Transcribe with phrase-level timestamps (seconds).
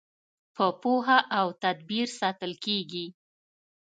[0.55, 3.05] په پوهه او تدبیر ساتل کیږي.